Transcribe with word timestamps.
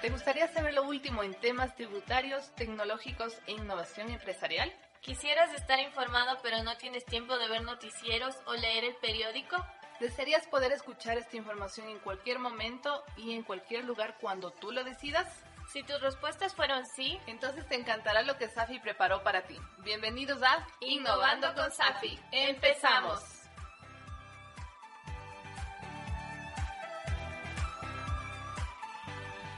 ¿Te 0.00 0.08
gustaría 0.08 0.48
saber 0.48 0.72
lo 0.72 0.84
último 0.84 1.22
en 1.22 1.34
temas 1.34 1.74
tributarios, 1.76 2.54
tecnológicos 2.54 3.38
e 3.46 3.52
innovación 3.52 4.08
empresarial? 4.08 4.72
¿Quisieras 5.02 5.52
estar 5.52 5.78
informado 5.78 6.38
pero 6.42 6.62
no 6.62 6.74
tienes 6.78 7.04
tiempo 7.04 7.36
de 7.36 7.48
ver 7.48 7.62
noticieros 7.62 8.34
o 8.46 8.54
leer 8.54 8.84
el 8.84 8.96
periódico? 8.96 9.56
¿Desearías 10.00 10.46
poder 10.46 10.72
escuchar 10.72 11.18
esta 11.18 11.36
información 11.36 11.90
en 11.90 11.98
cualquier 11.98 12.38
momento 12.38 13.04
y 13.18 13.34
en 13.34 13.42
cualquier 13.42 13.84
lugar 13.84 14.16
cuando 14.18 14.52
tú 14.52 14.72
lo 14.72 14.84
decidas? 14.84 15.44
Si 15.70 15.82
tus 15.82 16.00
respuestas 16.00 16.54
fueron 16.54 16.86
sí, 16.86 17.20
entonces 17.26 17.68
te 17.68 17.74
encantará 17.74 18.22
lo 18.22 18.38
que 18.38 18.48
Safi 18.48 18.78
preparó 18.78 19.22
para 19.22 19.42
ti. 19.42 19.58
Bienvenidos 19.84 20.42
a 20.42 20.66
Innovando 20.80 21.52
con 21.54 21.70
Safi. 21.70 22.18
¡Empezamos! 22.32 23.39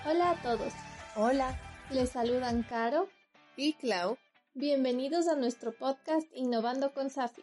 Hola 0.04 0.32
a 0.32 0.42
todos. 0.42 0.72
Hola. 1.14 1.56
Les 1.90 2.10
saludan 2.10 2.64
Caro 2.64 3.08
y 3.56 3.74
Clau. 3.74 4.18
Bienvenidos 4.52 5.28
a 5.28 5.36
nuestro 5.36 5.70
podcast 5.70 6.26
Innovando 6.34 6.92
con 6.92 7.08
Safi. 7.08 7.42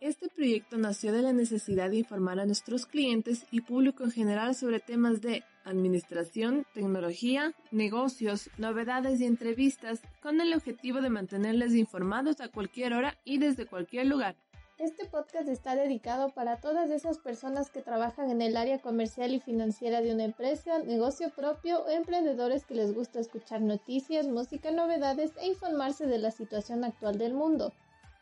Este 0.00 0.28
proyecto 0.28 0.76
nació 0.76 1.10
de 1.10 1.22
la 1.22 1.32
necesidad 1.32 1.88
de 1.88 1.96
informar 1.96 2.38
a 2.38 2.44
nuestros 2.44 2.84
clientes 2.84 3.46
y 3.50 3.62
público 3.62 4.04
en 4.04 4.10
general 4.10 4.54
sobre 4.54 4.78
temas 4.78 5.22
de 5.22 5.42
administración, 5.64 6.66
tecnología, 6.74 7.54
negocios, 7.70 8.50
novedades 8.58 9.18
y 9.22 9.24
entrevistas 9.24 10.02
con 10.20 10.42
el 10.42 10.52
objetivo 10.52 11.00
de 11.00 11.08
mantenerles 11.08 11.74
informados 11.74 12.42
a 12.42 12.48
cualquier 12.48 12.92
hora 12.92 13.16
y 13.24 13.38
desde 13.38 13.64
cualquier 13.64 14.06
lugar. 14.06 14.36
Este 14.78 15.06
podcast 15.06 15.48
está 15.48 15.74
dedicado 15.74 16.28
para 16.34 16.60
todas 16.60 16.90
esas 16.90 17.16
personas 17.18 17.70
que 17.70 17.80
trabajan 17.80 18.30
en 18.30 18.42
el 18.42 18.58
área 18.58 18.78
comercial 18.78 19.32
y 19.32 19.40
financiera 19.40 20.02
de 20.02 20.12
una 20.12 20.24
empresa, 20.24 20.80
negocio 20.80 21.30
propio 21.30 21.82
o 21.82 21.88
emprendedores 21.88 22.66
que 22.66 22.74
les 22.74 22.94
gusta 22.94 23.18
escuchar 23.18 23.62
noticias, 23.62 24.28
música, 24.28 24.70
novedades 24.70 25.32
e 25.40 25.46
informarse 25.46 26.06
de 26.06 26.18
la 26.18 26.30
situación 26.30 26.84
actual 26.84 27.16
del 27.16 27.32
mundo. 27.32 27.72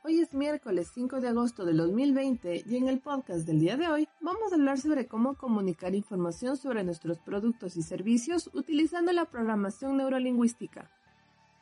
Hoy 0.04 0.20
es 0.20 0.32
miércoles 0.32 0.92
5 0.94 1.20
de 1.20 1.28
agosto 1.28 1.64
del 1.64 1.78
2020 1.78 2.62
y 2.64 2.76
en 2.76 2.88
el 2.88 3.00
podcast 3.00 3.44
del 3.48 3.58
día 3.58 3.76
de 3.76 3.88
hoy 3.88 4.08
vamos 4.20 4.52
a 4.52 4.54
hablar 4.54 4.78
sobre 4.78 5.08
cómo 5.08 5.36
comunicar 5.36 5.96
información 5.96 6.56
sobre 6.56 6.84
nuestros 6.84 7.18
productos 7.18 7.76
y 7.76 7.82
servicios 7.82 8.48
utilizando 8.52 9.12
la 9.12 9.24
programación 9.24 9.96
neurolingüística. 9.96 10.88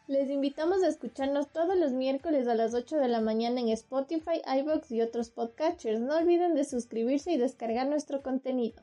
Les 0.08 0.28
invitamos 0.30 0.82
a 0.82 0.88
escucharnos 0.88 1.52
todos 1.52 1.76
los 1.76 1.92
miércoles 1.92 2.48
a 2.48 2.56
las 2.56 2.74
8 2.74 2.96
de 2.96 3.06
la 3.06 3.20
mañana 3.20 3.60
en 3.60 3.68
Spotify, 3.68 4.42
iBox 4.58 4.90
y 4.90 5.00
otros 5.00 5.30
podcatchers. 5.30 6.00
No 6.00 6.16
olviden 6.16 6.56
de 6.56 6.64
suscribirse 6.64 7.30
y 7.30 7.36
descargar 7.36 7.86
nuestro 7.86 8.20
contenido. 8.20 8.82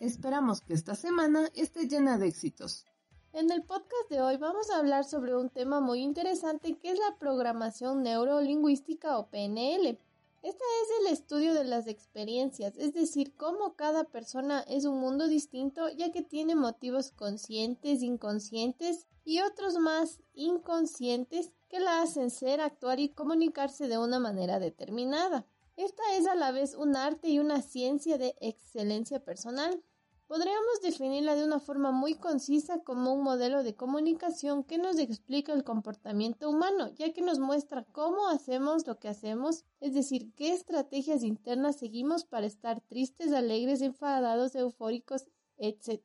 Esperamos 0.00 0.60
que 0.60 0.74
esta 0.74 0.94
semana 0.94 1.48
esté 1.54 1.88
llena 1.88 2.18
de 2.18 2.26
éxitos. 2.26 2.84
En 3.32 3.50
el 3.50 3.62
podcast 3.62 4.10
de 4.10 4.20
hoy 4.20 4.36
vamos 4.36 4.70
a 4.70 4.78
hablar 4.78 5.04
sobre 5.04 5.34
un 5.34 5.48
tema 5.48 5.80
muy 5.80 6.00
interesante 6.00 6.76
que 6.76 6.90
es 6.90 6.98
la 6.98 7.16
programación 7.18 8.02
neurolingüística 8.02 9.16
o 9.16 9.28
PNL. 9.28 9.98
Este 10.42 10.64
es 10.82 11.00
el 11.00 11.12
estudio 11.14 11.54
de 11.54 11.64
las 11.64 11.86
experiencias, 11.86 12.74
es 12.76 12.92
decir, 12.92 13.32
cómo 13.34 13.76
cada 13.76 14.04
persona 14.04 14.60
es 14.68 14.84
un 14.84 15.00
mundo 15.00 15.26
distinto 15.26 15.88
ya 15.88 16.12
que 16.12 16.20
tiene 16.20 16.54
motivos 16.54 17.12
conscientes, 17.12 18.02
inconscientes 18.02 19.06
y 19.24 19.40
otros 19.40 19.78
más 19.78 20.20
inconscientes 20.34 21.52
que 21.68 21.80
la 21.80 22.02
hacen 22.02 22.30
ser, 22.30 22.60
actuar 22.60 23.00
y 23.00 23.08
comunicarse 23.08 23.88
de 23.88 23.98
una 23.98 24.18
manera 24.18 24.60
determinada. 24.60 25.46
Esta 25.76 26.02
es 26.16 26.26
a 26.26 26.34
la 26.34 26.52
vez 26.52 26.74
un 26.74 26.94
arte 26.94 27.28
y 27.28 27.38
una 27.38 27.62
ciencia 27.62 28.16
de 28.18 28.36
excelencia 28.40 29.24
personal. 29.24 29.82
Podríamos 30.26 30.80
definirla 30.82 31.34
de 31.34 31.44
una 31.44 31.58
forma 31.58 31.90
muy 31.90 32.14
concisa 32.14 32.82
como 32.82 33.12
un 33.12 33.22
modelo 33.22 33.62
de 33.62 33.74
comunicación 33.74 34.64
que 34.64 34.78
nos 34.78 34.98
explica 34.98 35.52
el 35.52 35.64
comportamiento 35.64 36.48
humano, 36.48 36.88
ya 36.94 37.12
que 37.12 37.22
nos 37.22 37.38
muestra 37.38 37.84
cómo 37.92 38.28
hacemos 38.28 38.86
lo 38.86 38.98
que 38.98 39.08
hacemos, 39.08 39.64
es 39.80 39.94
decir, 39.94 40.32
qué 40.34 40.52
estrategias 40.52 41.24
internas 41.24 41.76
seguimos 41.76 42.24
para 42.24 42.46
estar 42.46 42.80
tristes, 42.80 43.32
alegres, 43.32 43.82
enfadados, 43.82 44.54
eufóricos, 44.54 45.26
etc. 45.58 46.00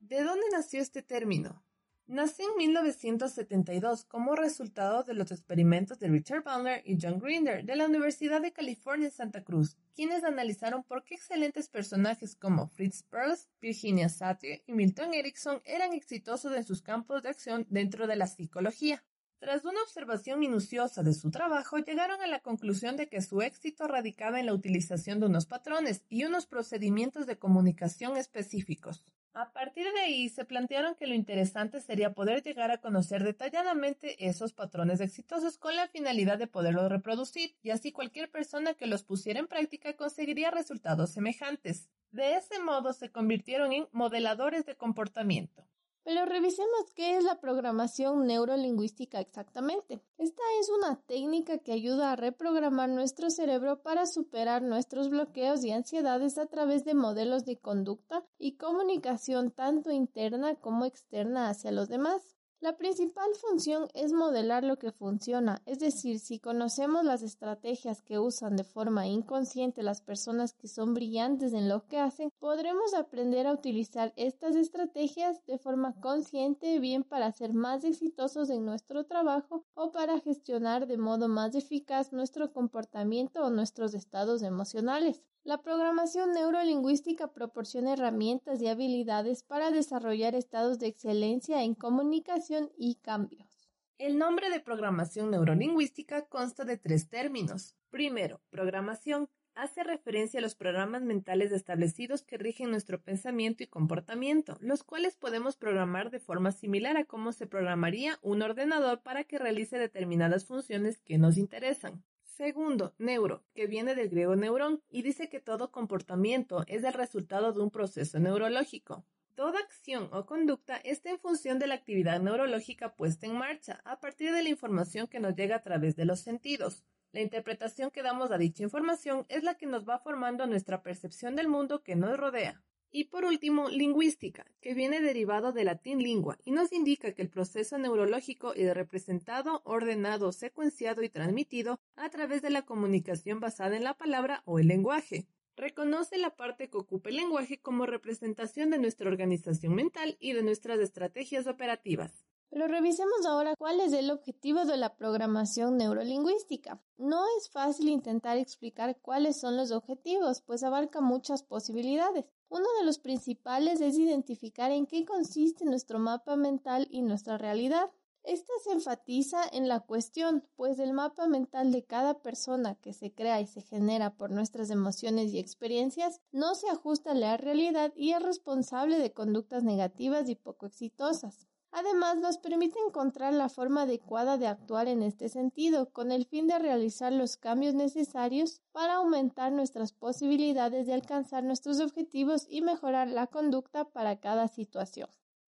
¿De 0.00 0.22
dónde 0.22 0.46
nació 0.50 0.80
este 0.80 1.02
término? 1.02 1.62
Nació 2.08 2.50
en 2.50 2.56
1972 2.56 4.04
como 4.04 4.34
resultado 4.34 5.04
de 5.04 5.14
los 5.14 5.30
experimentos 5.30 6.00
de 6.00 6.08
Richard 6.08 6.42
Bandler 6.42 6.82
y 6.84 6.98
John 7.00 7.20
Grinder 7.20 7.64
de 7.64 7.76
la 7.76 7.86
Universidad 7.86 8.42
de 8.42 8.52
California 8.52 9.06
en 9.06 9.12
Santa 9.12 9.44
Cruz, 9.44 9.76
quienes 9.94 10.24
analizaron 10.24 10.82
por 10.82 11.04
qué 11.04 11.14
excelentes 11.14 11.68
personajes 11.68 12.34
como 12.34 12.66
Fritz 12.66 13.04
Perls, 13.04 13.48
Virginia 13.60 14.08
Satir 14.08 14.62
y 14.66 14.72
Milton 14.72 15.14
Erickson 15.14 15.62
eran 15.64 15.92
exitosos 15.92 16.52
en 16.56 16.64
sus 16.64 16.82
campos 16.82 17.22
de 17.22 17.28
acción 17.28 17.66
dentro 17.70 18.08
de 18.08 18.16
la 18.16 18.26
psicología. 18.26 19.04
Tras 19.38 19.64
una 19.64 19.82
observación 19.82 20.40
minuciosa 20.40 21.02
de 21.02 21.14
su 21.14 21.30
trabajo, 21.30 21.78
llegaron 21.78 22.20
a 22.20 22.26
la 22.26 22.40
conclusión 22.40 22.96
de 22.96 23.08
que 23.08 23.22
su 23.22 23.42
éxito 23.42 23.86
radicaba 23.86 24.38
en 24.38 24.46
la 24.46 24.54
utilización 24.54 25.20
de 25.20 25.26
unos 25.26 25.46
patrones 25.46 26.04
y 26.08 26.24
unos 26.24 26.46
procedimientos 26.46 27.26
de 27.26 27.38
comunicación 27.38 28.16
específicos. 28.16 29.04
A 29.34 29.50
partir 29.50 29.90
de 29.94 30.00
ahí 30.00 30.28
se 30.28 30.44
plantearon 30.44 30.94
que 30.94 31.06
lo 31.06 31.14
interesante 31.14 31.80
sería 31.80 32.12
poder 32.12 32.42
llegar 32.42 32.70
a 32.70 32.82
conocer 32.82 33.24
detalladamente 33.24 34.28
esos 34.28 34.52
patrones 34.52 35.00
exitosos 35.00 35.56
con 35.56 35.74
la 35.74 35.88
finalidad 35.88 36.36
de 36.36 36.46
poderlos 36.46 36.90
reproducir 36.90 37.56
y 37.62 37.70
así 37.70 37.92
cualquier 37.92 38.30
persona 38.30 38.74
que 38.74 38.86
los 38.86 39.04
pusiera 39.04 39.40
en 39.40 39.46
práctica 39.46 39.96
conseguiría 39.96 40.50
resultados 40.50 41.12
semejantes. 41.12 41.88
De 42.10 42.34
ese 42.34 42.58
modo 42.58 42.92
se 42.92 43.10
convirtieron 43.10 43.72
en 43.72 43.88
modeladores 43.92 44.66
de 44.66 44.76
comportamiento. 44.76 45.66
Pero 46.04 46.26
revisemos 46.26 46.92
qué 46.96 47.16
es 47.16 47.24
la 47.24 47.40
programación 47.40 48.26
neurolingüística 48.26 49.20
exactamente. 49.20 50.02
Esta 50.18 50.42
es 50.60 50.68
una 50.68 51.00
técnica 51.06 51.58
que 51.58 51.72
ayuda 51.72 52.12
a 52.12 52.16
reprogramar 52.16 52.88
nuestro 52.88 53.30
cerebro 53.30 53.82
para 53.82 54.06
superar 54.06 54.62
nuestros 54.62 55.10
bloqueos 55.10 55.64
y 55.64 55.70
ansiedades 55.70 56.38
a 56.38 56.46
través 56.46 56.84
de 56.84 56.94
modelos 56.94 57.44
de 57.44 57.58
conducta 57.58 58.24
y 58.38 58.56
comunicación 58.56 59.52
tanto 59.52 59.92
interna 59.92 60.56
como 60.56 60.86
externa 60.86 61.48
hacia 61.48 61.70
los 61.70 61.88
demás. 61.88 62.41
La 62.62 62.76
principal 62.76 63.28
función 63.34 63.88
es 63.92 64.12
modelar 64.12 64.62
lo 64.62 64.78
que 64.78 64.92
funciona, 64.92 65.60
es 65.66 65.80
decir, 65.80 66.20
si 66.20 66.38
conocemos 66.38 67.04
las 67.04 67.24
estrategias 67.24 68.02
que 68.02 68.20
usan 68.20 68.54
de 68.54 68.62
forma 68.62 69.08
inconsciente 69.08 69.82
las 69.82 70.00
personas 70.00 70.52
que 70.54 70.68
son 70.68 70.94
brillantes 70.94 71.54
en 71.54 71.68
lo 71.68 71.88
que 71.88 71.98
hacen, 71.98 72.30
podremos 72.38 72.94
aprender 72.94 73.48
a 73.48 73.52
utilizar 73.52 74.12
estas 74.14 74.54
estrategias 74.54 75.44
de 75.44 75.58
forma 75.58 76.00
consciente 76.00 76.78
bien 76.78 77.02
para 77.02 77.32
ser 77.32 77.52
más 77.52 77.82
exitosos 77.82 78.48
en 78.48 78.64
nuestro 78.64 79.06
trabajo 79.06 79.64
o 79.74 79.90
para 79.90 80.20
gestionar 80.20 80.86
de 80.86 80.98
modo 80.98 81.26
más 81.26 81.56
eficaz 81.56 82.12
nuestro 82.12 82.52
comportamiento 82.52 83.44
o 83.44 83.50
nuestros 83.50 83.92
estados 83.92 84.40
emocionales. 84.40 85.24
La 85.44 85.60
programación 85.60 86.30
neurolingüística 86.30 87.32
proporciona 87.32 87.94
herramientas 87.94 88.62
y 88.62 88.68
habilidades 88.68 89.42
para 89.42 89.72
desarrollar 89.72 90.36
estados 90.36 90.78
de 90.78 90.86
excelencia 90.86 91.64
en 91.64 91.74
comunicación 91.74 92.70
y 92.78 92.94
cambios. 93.02 93.68
El 93.98 94.18
nombre 94.18 94.50
de 94.50 94.60
programación 94.60 95.32
neurolingüística 95.32 96.26
consta 96.26 96.64
de 96.64 96.76
tres 96.76 97.08
términos. 97.08 97.74
Primero, 97.90 98.40
programación 98.50 99.28
hace 99.56 99.82
referencia 99.82 100.38
a 100.38 100.42
los 100.42 100.54
programas 100.54 101.02
mentales 101.02 101.50
establecidos 101.50 102.22
que 102.22 102.38
rigen 102.38 102.70
nuestro 102.70 103.02
pensamiento 103.02 103.64
y 103.64 103.66
comportamiento, 103.66 104.56
los 104.60 104.84
cuales 104.84 105.16
podemos 105.16 105.56
programar 105.56 106.10
de 106.10 106.20
forma 106.20 106.52
similar 106.52 106.96
a 106.96 107.04
cómo 107.04 107.32
se 107.32 107.48
programaría 107.48 108.16
un 108.22 108.42
ordenador 108.42 109.02
para 109.02 109.24
que 109.24 109.38
realice 109.38 109.76
determinadas 109.76 110.46
funciones 110.46 110.98
que 110.98 111.18
nos 111.18 111.36
interesan. 111.36 112.04
Segundo, 112.36 112.94
neuro, 112.96 113.44
que 113.54 113.66
viene 113.66 113.94
del 113.94 114.08
griego 114.08 114.36
neurón 114.36 114.82
y 114.88 115.02
dice 115.02 115.28
que 115.28 115.38
todo 115.38 115.70
comportamiento 115.70 116.64
es 116.66 116.82
el 116.82 116.94
resultado 116.94 117.52
de 117.52 117.60
un 117.60 117.70
proceso 117.70 118.18
neurológico. 118.18 119.04
Toda 119.34 119.60
acción 119.60 120.08
o 120.12 120.24
conducta 120.24 120.76
está 120.78 121.10
en 121.10 121.18
función 121.18 121.58
de 121.58 121.66
la 121.66 121.74
actividad 121.74 122.20
neurológica 122.20 122.96
puesta 122.96 123.26
en 123.26 123.36
marcha 123.36 123.82
a 123.84 124.00
partir 124.00 124.32
de 124.32 124.42
la 124.42 124.48
información 124.48 125.08
que 125.08 125.20
nos 125.20 125.34
llega 125.34 125.56
a 125.56 125.62
través 125.62 125.94
de 125.94 126.06
los 126.06 126.20
sentidos. 126.20 126.84
La 127.12 127.20
interpretación 127.20 127.90
que 127.90 128.02
damos 128.02 128.30
a 128.30 128.38
dicha 128.38 128.62
información 128.62 129.26
es 129.28 129.44
la 129.44 129.56
que 129.56 129.66
nos 129.66 129.86
va 129.86 129.98
formando 129.98 130.46
nuestra 130.46 130.82
percepción 130.82 131.36
del 131.36 131.48
mundo 131.48 131.82
que 131.82 131.96
nos 131.96 132.16
rodea. 132.16 132.62
Y 132.94 133.04
por 133.04 133.24
último, 133.24 133.70
lingüística, 133.70 134.44
que 134.60 134.74
viene 134.74 135.00
derivado 135.00 135.52
del 135.52 135.64
latín 135.64 136.02
lingua 136.02 136.36
y 136.44 136.50
nos 136.50 136.74
indica 136.74 137.14
que 137.14 137.22
el 137.22 137.30
proceso 137.30 137.78
neurológico 137.78 138.52
es 138.52 138.74
representado, 138.74 139.62
ordenado, 139.64 140.30
secuenciado 140.30 141.02
y 141.02 141.08
transmitido 141.08 141.80
a 141.96 142.10
través 142.10 142.42
de 142.42 142.50
la 142.50 142.66
comunicación 142.66 143.40
basada 143.40 143.78
en 143.78 143.84
la 143.84 143.94
palabra 143.94 144.42
o 144.44 144.58
el 144.58 144.68
lenguaje. 144.68 145.26
Reconoce 145.56 146.18
la 146.18 146.36
parte 146.36 146.68
que 146.68 146.76
ocupa 146.76 147.08
el 147.08 147.16
lenguaje 147.16 147.58
como 147.58 147.86
representación 147.86 148.68
de 148.68 148.78
nuestra 148.78 149.08
organización 149.08 149.74
mental 149.74 150.18
y 150.20 150.34
de 150.34 150.42
nuestras 150.42 150.78
estrategias 150.78 151.46
operativas. 151.46 152.26
Pero 152.52 152.68
revisemos 152.68 153.24
ahora 153.24 153.56
cuál 153.56 153.80
es 153.80 153.94
el 153.94 154.10
objetivo 154.10 154.66
de 154.66 154.76
la 154.76 154.94
programación 154.94 155.78
neurolingüística. 155.78 156.82
No 156.98 157.24
es 157.38 157.48
fácil 157.48 157.88
intentar 157.88 158.36
explicar 158.36 158.98
cuáles 159.00 159.40
son 159.40 159.56
los 159.56 159.70
objetivos, 159.70 160.42
pues 160.42 160.62
abarca 160.62 161.00
muchas 161.00 161.42
posibilidades. 161.42 162.26
Uno 162.50 162.66
de 162.78 162.84
los 162.84 162.98
principales 162.98 163.80
es 163.80 163.96
identificar 163.96 164.70
en 164.70 164.84
qué 164.84 165.06
consiste 165.06 165.64
nuestro 165.64 165.98
mapa 165.98 166.36
mental 166.36 166.88
y 166.90 167.00
nuestra 167.00 167.38
realidad. 167.38 167.90
Esta 168.22 168.52
se 168.62 168.72
enfatiza 168.72 169.40
en 169.50 169.66
la 169.66 169.80
cuestión, 169.80 170.46
pues 170.54 170.78
el 170.78 170.92
mapa 170.92 171.26
mental 171.28 171.72
de 171.72 171.86
cada 171.86 172.20
persona 172.20 172.74
que 172.74 172.92
se 172.92 173.14
crea 173.14 173.40
y 173.40 173.46
se 173.46 173.62
genera 173.62 174.14
por 174.14 174.30
nuestras 174.30 174.68
emociones 174.68 175.32
y 175.32 175.38
experiencias 175.38 176.20
no 176.32 176.54
se 176.54 176.68
ajusta 176.68 177.12
a 177.12 177.14
la 177.14 177.38
realidad 177.38 177.94
y 177.96 178.12
es 178.12 178.22
responsable 178.22 178.98
de 178.98 179.14
conductas 179.14 179.64
negativas 179.64 180.28
y 180.28 180.34
poco 180.34 180.66
exitosas. 180.66 181.46
Además, 181.74 182.18
nos 182.18 182.36
permite 182.36 182.78
encontrar 182.86 183.32
la 183.32 183.48
forma 183.48 183.82
adecuada 183.82 184.36
de 184.36 184.46
actuar 184.46 184.88
en 184.88 185.02
este 185.02 185.30
sentido, 185.30 185.90
con 185.90 186.12
el 186.12 186.26
fin 186.26 186.46
de 186.46 186.58
realizar 186.58 187.14
los 187.14 187.38
cambios 187.38 187.72
necesarios 187.72 188.60
para 188.72 188.96
aumentar 188.96 189.52
nuestras 189.52 189.94
posibilidades 189.94 190.86
de 190.86 190.92
alcanzar 190.92 191.42
nuestros 191.44 191.80
objetivos 191.80 192.46
y 192.46 192.60
mejorar 192.60 193.08
la 193.08 193.26
conducta 193.26 193.86
para 193.86 194.20
cada 194.20 194.48
situación. 194.48 195.08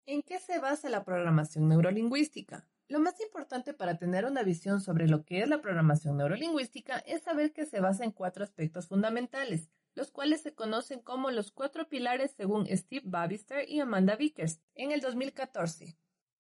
¿En 0.07 0.23
qué 0.23 0.41
se 0.41 0.59
basa 0.59 0.89
la 0.89 1.05
programación 1.05 1.69
neurolingüística? 1.69 2.67
Lo 2.89 2.99
más 2.99 3.21
importante 3.21 3.73
para 3.73 3.97
tener 3.97 4.25
una 4.25 4.43
visión 4.43 4.81
sobre 4.81 5.07
lo 5.07 5.25
que 5.25 5.43
es 5.43 5.49
la 5.49 5.61
programación 5.61 6.17
neurolingüística 6.17 6.99
es 6.99 7.23
saber 7.23 7.53
que 7.53 7.65
se 7.65 7.79
basa 7.79 8.03
en 8.03 8.11
cuatro 8.11 8.43
aspectos 8.43 8.89
fundamentales, 8.89 9.69
los 9.95 10.11
cuales 10.11 10.41
se 10.41 10.53
conocen 10.53 10.99
como 11.01 11.31
los 11.31 11.53
cuatro 11.53 11.89
pilares 11.89 12.33
según 12.33 12.67
Steve 12.67 13.05
Babister 13.05 13.69
y 13.69 13.79
Amanda 13.79 14.17
Vickers 14.17 14.59
en 14.75 14.91
el 14.91 15.01
2014. 15.01 15.97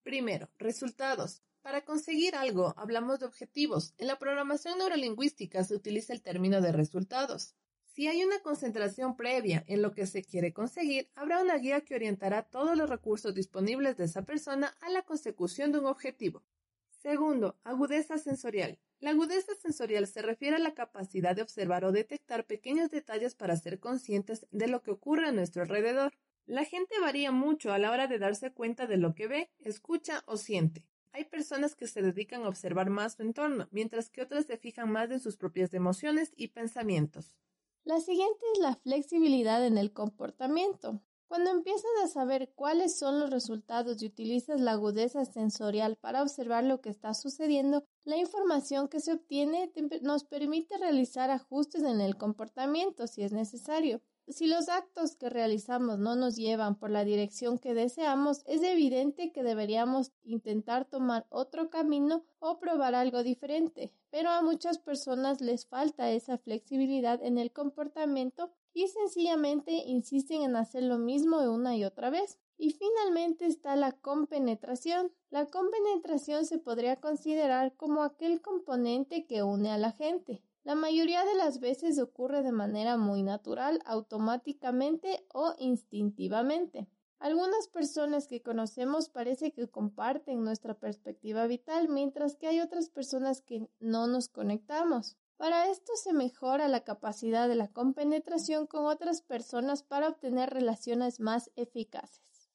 Primero, 0.08 0.48
resultados. 0.56 1.42
Para 1.60 1.84
conseguir 1.84 2.34
algo, 2.34 2.72
hablamos 2.78 3.20
de 3.20 3.26
objetivos. 3.26 3.92
En 3.98 4.06
la 4.06 4.18
programación 4.18 4.78
neurolingüística 4.78 5.62
se 5.64 5.74
utiliza 5.74 6.14
el 6.14 6.22
término 6.22 6.62
de 6.62 6.72
resultados. 6.72 7.54
Si 7.84 8.08
hay 8.08 8.24
una 8.24 8.40
concentración 8.40 9.16
previa 9.16 9.64
en 9.66 9.82
lo 9.82 9.92
que 9.92 10.06
se 10.06 10.24
quiere 10.24 10.54
conseguir, 10.54 11.10
habrá 11.14 11.42
una 11.42 11.58
guía 11.58 11.82
que 11.82 11.94
orientará 11.94 12.44
todos 12.44 12.74
los 12.74 12.88
recursos 12.88 13.34
disponibles 13.34 13.98
de 13.98 14.04
esa 14.04 14.22
persona 14.22 14.74
a 14.80 14.88
la 14.88 15.02
consecución 15.02 15.72
de 15.72 15.80
un 15.80 15.84
objetivo. 15.84 16.42
Segundo, 16.88 17.58
agudeza 17.62 18.16
sensorial. 18.16 18.78
La 19.00 19.10
agudeza 19.10 19.54
sensorial 19.56 20.06
se 20.06 20.22
refiere 20.22 20.56
a 20.56 20.58
la 20.58 20.72
capacidad 20.72 21.36
de 21.36 21.42
observar 21.42 21.84
o 21.84 21.92
detectar 21.92 22.46
pequeños 22.46 22.90
detalles 22.90 23.34
para 23.34 23.58
ser 23.58 23.78
conscientes 23.78 24.46
de 24.52 24.68
lo 24.68 24.82
que 24.82 24.90
ocurre 24.90 25.28
a 25.28 25.32
nuestro 25.32 25.60
alrededor. 25.60 26.14
La 26.48 26.64
gente 26.64 26.98
varía 26.98 27.30
mucho 27.30 27.72
a 27.72 27.78
la 27.78 27.90
hora 27.90 28.06
de 28.06 28.18
darse 28.18 28.54
cuenta 28.54 28.86
de 28.86 28.96
lo 28.96 29.14
que 29.14 29.28
ve, 29.28 29.50
escucha 29.58 30.24
o 30.24 30.38
siente. 30.38 30.86
Hay 31.12 31.26
personas 31.26 31.76
que 31.76 31.86
se 31.86 32.00
dedican 32.00 32.42
a 32.44 32.48
observar 32.48 32.88
más 32.88 33.16
su 33.16 33.22
entorno, 33.22 33.68
mientras 33.70 34.08
que 34.08 34.22
otras 34.22 34.46
se 34.46 34.56
fijan 34.56 34.90
más 34.90 35.10
en 35.10 35.20
sus 35.20 35.36
propias 35.36 35.74
emociones 35.74 36.32
y 36.36 36.48
pensamientos. 36.48 37.36
La 37.84 38.00
siguiente 38.00 38.40
es 38.54 38.60
la 38.60 38.76
flexibilidad 38.76 39.66
en 39.66 39.76
el 39.76 39.92
comportamiento. 39.92 41.02
Cuando 41.26 41.50
empiezas 41.50 41.90
a 42.02 42.08
saber 42.08 42.50
cuáles 42.54 42.98
son 42.98 43.20
los 43.20 43.28
resultados 43.28 44.02
y 44.02 44.06
utilizas 44.06 44.58
la 44.58 44.72
agudeza 44.72 45.26
sensorial 45.26 45.96
para 45.96 46.22
observar 46.22 46.64
lo 46.64 46.80
que 46.80 46.88
está 46.88 47.12
sucediendo, 47.12 47.84
la 48.04 48.16
información 48.16 48.88
que 48.88 49.00
se 49.00 49.12
obtiene 49.12 49.70
nos 50.00 50.24
permite 50.24 50.78
realizar 50.78 51.30
ajustes 51.30 51.82
en 51.82 52.00
el 52.00 52.16
comportamiento 52.16 53.06
si 53.06 53.22
es 53.22 53.32
necesario. 53.32 54.00
Si 54.30 54.46
los 54.46 54.68
actos 54.68 55.16
que 55.16 55.30
realizamos 55.30 55.98
no 55.98 56.14
nos 56.14 56.36
llevan 56.36 56.74
por 56.74 56.90
la 56.90 57.02
dirección 57.02 57.58
que 57.58 57.72
deseamos, 57.72 58.42
es 58.44 58.62
evidente 58.62 59.32
que 59.32 59.42
deberíamos 59.42 60.12
intentar 60.22 60.84
tomar 60.84 61.26
otro 61.30 61.70
camino 61.70 62.24
o 62.38 62.58
probar 62.58 62.94
algo 62.94 63.22
diferente. 63.22 63.90
Pero 64.10 64.28
a 64.28 64.42
muchas 64.42 64.76
personas 64.76 65.40
les 65.40 65.64
falta 65.64 66.10
esa 66.10 66.36
flexibilidad 66.36 67.22
en 67.22 67.38
el 67.38 67.52
comportamiento 67.52 68.50
y 68.74 68.88
sencillamente 68.88 69.72
insisten 69.72 70.42
en 70.42 70.56
hacer 70.56 70.82
lo 70.82 70.98
mismo 70.98 71.38
una 71.38 71.74
y 71.74 71.84
otra 71.84 72.10
vez. 72.10 72.38
Y 72.58 72.72
finalmente 72.72 73.46
está 73.46 73.76
la 73.76 73.92
compenetración. 73.92 75.10
La 75.30 75.46
compenetración 75.46 76.44
se 76.44 76.58
podría 76.58 76.96
considerar 76.96 77.74
como 77.76 78.02
aquel 78.02 78.42
componente 78.42 79.26
que 79.26 79.42
une 79.42 79.70
a 79.70 79.78
la 79.78 79.92
gente. 79.92 80.42
La 80.68 80.74
mayoría 80.74 81.24
de 81.24 81.34
las 81.34 81.60
veces 81.60 81.98
ocurre 81.98 82.42
de 82.42 82.52
manera 82.52 82.98
muy 82.98 83.22
natural, 83.22 83.80
automáticamente 83.86 85.24
o 85.32 85.54
instintivamente. 85.58 86.86
Algunas 87.18 87.68
personas 87.68 88.26
que 88.26 88.42
conocemos 88.42 89.08
parece 89.08 89.50
que 89.50 89.70
comparten 89.70 90.44
nuestra 90.44 90.74
perspectiva 90.74 91.46
vital, 91.46 91.88
mientras 91.88 92.36
que 92.36 92.48
hay 92.48 92.60
otras 92.60 92.90
personas 92.90 93.40
que 93.40 93.70
no 93.80 94.08
nos 94.08 94.28
conectamos. 94.28 95.16
Para 95.38 95.70
esto 95.70 95.90
se 95.96 96.12
mejora 96.12 96.68
la 96.68 96.84
capacidad 96.84 97.48
de 97.48 97.54
la 97.54 97.68
compenetración 97.68 98.66
con 98.66 98.84
otras 98.84 99.22
personas 99.22 99.82
para 99.82 100.10
obtener 100.10 100.50
relaciones 100.50 101.18
más 101.18 101.50
eficaces. 101.56 102.50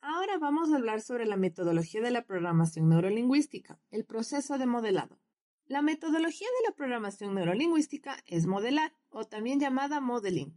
Ahora 0.00 0.38
vamos 0.38 0.72
a 0.72 0.76
hablar 0.76 1.02
sobre 1.02 1.24
la 1.24 1.36
metodología 1.36 2.00
de 2.00 2.10
la 2.10 2.26
programación 2.26 2.88
neurolingüística, 2.88 3.78
el 3.92 4.04
proceso 4.04 4.58
de 4.58 4.66
modelado. 4.66 5.20
La 5.66 5.80
metodología 5.80 6.46
de 6.46 6.68
la 6.68 6.76
programación 6.76 7.34
neurolingüística 7.34 8.22
es 8.26 8.46
modelar, 8.46 8.92
o 9.08 9.24
también 9.24 9.60
llamada 9.60 9.98
modeling. 9.98 10.54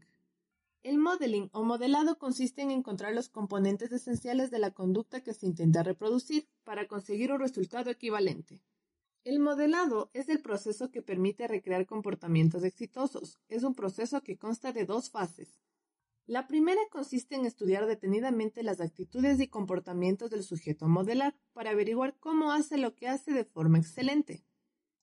El 0.84 0.98
modeling 0.98 1.50
o 1.54 1.64
modelado 1.64 2.18
consiste 2.18 2.62
en 2.62 2.72
encontrar 2.72 3.14
los 3.14 3.30
componentes 3.30 3.94
esenciales 3.94 4.52
de 4.52 4.60
la 4.60 4.72
conducta 4.72 5.22
que 5.24 5.34
se 5.34 5.46
intenta 5.46 5.82
reproducir 5.82 6.50
para 6.66 6.88
conseguir 6.88 7.32
un 7.32 7.40
resultado 7.40 7.90
equivalente. 7.90 8.62
El 9.24 9.40
modelado 9.40 10.10
es 10.14 10.28
el 10.28 10.42
proceso 10.42 10.92
que 10.92 11.02
permite 11.02 11.48
recrear 11.48 11.86
comportamientos 11.86 12.66
exitosos. 12.66 13.40
Es 13.48 13.64
un 13.64 13.76
proceso 13.76 14.22
que 14.22 14.38
consta 14.38 14.74
de 14.74 14.86
dos 14.86 15.10
fases. 15.10 15.62
La 16.26 16.48
primera 16.48 16.82
consiste 16.92 17.36
en 17.36 17.46
estudiar 17.46 17.86
detenidamente 17.86 18.62
las 18.62 18.82
actitudes 18.82 19.40
y 19.40 19.48
comportamientos 19.48 20.32
del 20.32 20.44
sujeto 20.44 20.84
a 20.84 20.90
modelar 20.90 21.34
para 21.54 21.70
averiguar 21.70 22.18
cómo 22.20 22.52
hace 22.52 22.78
lo 22.78 22.94
que 22.94 23.08
hace 23.08 23.32
de 23.32 23.46
forma 23.46 23.78
excelente. 23.78 24.44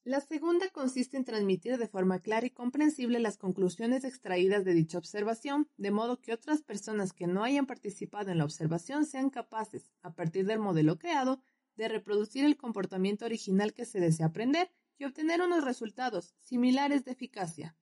La 0.07 0.21
segunda 0.21 0.69
consiste 0.69 1.17
en 1.17 1.25
transmitir 1.25 1.79
de 1.79 1.89
forma 1.89 2.19
clara 2.19 2.45
y 2.45 2.51
comprensible 2.51 3.21
las 3.21 3.39
conclusiones 3.39 4.05
extraídas 4.05 4.63
de 4.63 4.75
dicha 4.75 4.99
observación, 4.99 5.67
de 5.79 5.91
modo 5.91 6.21
que 6.21 6.35
otras 6.35 6.61
personas 6.61 7.15
que 7.15 7.27
no 7.27 7.43
hayan 7.43 7.65
participado 7.65 8.31
en 8.31 8.37
la 8.37 8.45
observación 8.45 9.07
sean 9.07 9.31
capaces, 9.31 9.95
a 10.03 10.15
partir 10.15 10.45
del 10.45 10.59
modelo 10.59 10.99
creado, 10.99 11.41
de 11.77 11.89
reproducir 11.89 12.45
el 12.45 12.59
comportamiento 12.59 13.25
original 13.25 13.73
que 13.73 13.87
se 13.87 13.99
desea 13.99 14.27
aprender 14.27 14.71
y 14.99 15.07
obtener 15.07 15.41
unos 15.41 15.65
resultados 15.65 16.35
similares 16.43 17.07
de 17.07 17.13
eficacia. 17.13 17.75